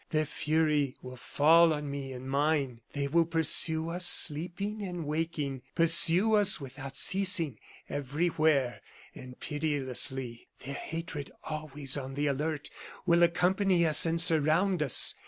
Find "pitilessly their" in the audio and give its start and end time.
9.39-10.73